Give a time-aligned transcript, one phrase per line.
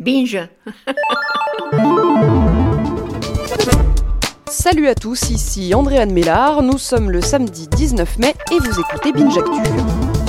[0.00, 0.48] Binge.
[4.46, 9.12] Salut à tous, ici Andréane Mélard, nous sommes le samedi 19 mai et vous écoutez
[9.12, 10.19] Binge Actu.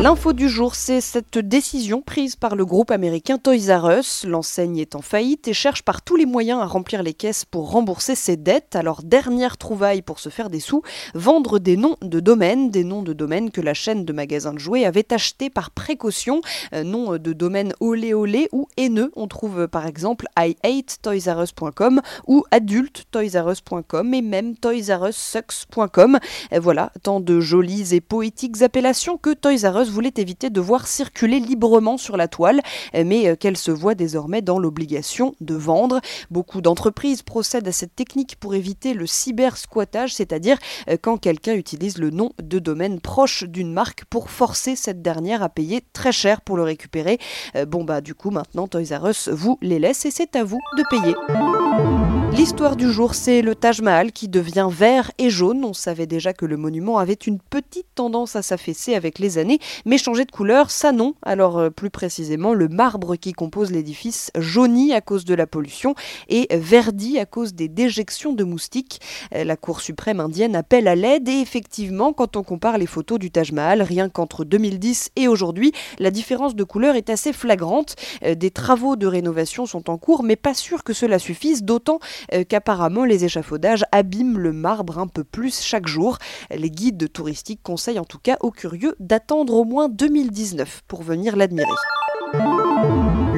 [0.00, 4.24] L'info du jour, c'est cette décision prise par le groupe américain Toys R Us.
[4.24, 7.72] L'enseigne est en faillite et cherche par tous les moyens à remplir les caisses pour
[7.72, 8.76] rembourser ses dettes.
[8.76, 10.82] Alors, dernière trouvaille pour se faire des sous,
[11.14, 14.60] vendre des noms de domaines, des noms de domaines que la chaîne de magasins de
[14.60, 16.42] jouets avait achetés par précaution.
[16.74, 19.10] Euh, noms de domaines olé olé ou haineux.
[19.16, 26.20] On trouve par exemple I hate toysrus.com ou adulte toysrus.com et même toysrussucks.com.
[26.52, 30.86] Voilà, tant de jolies et poétiques appellations que Toys R Us voulait éviter de voir
[30.86, 32.60] circuler librement sur la toile,
[32.94, 36.00] mais euh, qu'elle se voit désormais dans l'obligation de vendre.
[36.30, 41.98] Beaucoup d'entreprises procèdent à cette technique pour éviter le cyber-squattage, c'est-à-dire euh, quand quelqu'un utilise
[41.98, 46.40] le nom de domaine proche d'une marque pour forcer cette dernière à payer très cher
[46.40, 47.18] pour le récupérer.
[47.56, 50.44] Euh, bon bah du coup maintenant Toys R Us vous les laisse et c'est à
[50.44, 51.97] vous de payer.
[52.32, 55.64] L'histoire du jour, c'est le Taj Mahal qui devient vert et jaune.
[55.64, 59.58] On savait déjà que le monument avait une petite tendance à s'affaisser avec les années,
[59.86, 61.14] mais changer de couleur, ça non.
[61.22, 65.94] Alors euh, plus précisément, le marbre qui compose l'édifice jaunit à cause de la pollution
[66.28, 69.00] et verdit à cause des déjections de moustiques.
[69.34, 73.18] Euh, la Cour suprême indienne appelle à l'aide et effectivement, quand on compare les photos
[73.18, 77.96] du Taj Mahal, rien qu'entre 2010 et aujourd'hui, la différence de couleur est assez flagrante.
[78.22, 82.00] Euh, des travaux de rénovation sont en cours, mais pas sûr que cela suffise, d'autant
[82.48, 86.18] qu'apparemment les échafaudages abîment le marbre un peu plus chaque jour.
[86.50, 91.36] Les guides touristiques conseillent en tout cas aux curieux d'attendre au moins 2019 pour venir
[91.36, 91.68] l'admirer.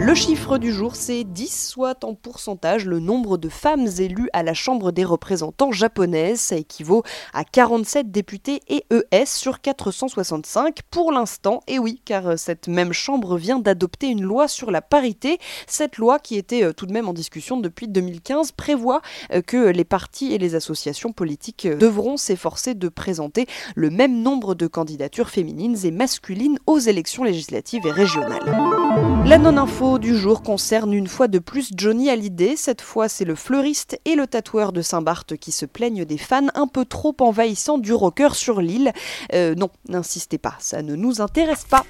[0.03, 4.43] Le chiffre du jour, c'est 10, soit en pourcentage le nombre de femmes élues à
[4.43, 6.41] la Chambre des représentants japonaise.
[6.41, 7.03] Ça équivaut
[7.35, 11.61] à 47 députés et ES sur 465 pour l'instant.
[11.67, 15.39] Et oui, car cette même Chambre vient d'adopter une loi sur la parité.
[15.67, 19.03] Cette loi, qui était euh, tout de même en discussion depuis 2015, prévoit
[19.35, 24.23] euh, que les partis et les associations politiques euh, devront s'efforcer de présenter le même
[24.23, 28.80] nombre de candidatures féminines et masculines aux élections législatives et régionales.
[29.25, 32.57] La non-info du jour concerne une fois de plus Johnny Hallyday.
[32.57, 36.49] Cette fois, c'est le fleuriste et le tatoueur de Saint-Barth qui se plaignent des fans
[36.55, 38.93] un peu trop envahissants du rocker sur l'île.
[39.33, 41.85] Euh, non, n'insistez pas, ça ne nous intéresse pas.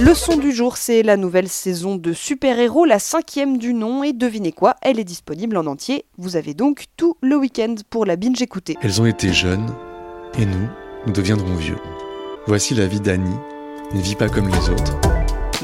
[0.00, 4.02] Le son du jour, c'est la nouvelle saison de Super Héros, la cinquième du nom,
[4.02, 6.04] et devinez quoi, elle est disponible en entier.
[6.18, 8.76] Vous avez donc tout le week-end pour la binge écouter.
[8.82, 9.72] Elles ont été jeunes,
[10.36, 10.68] et nous,
[11.06, 11.78] nous deviendrons vieux.
[12.46, 13.36] Voici la vie d'Annie,
[13.92, 14.98] une vie pas comme les autres.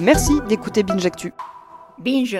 [0.00, 1.32] Merci d'écouter Binge Actu.
[1.98, 2.38] Binge.